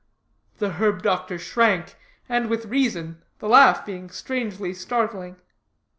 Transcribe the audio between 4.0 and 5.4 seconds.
strangely startling.